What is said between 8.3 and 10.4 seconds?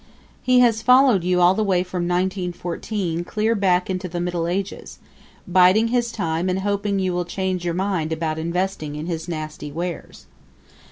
investing in his nasty wares.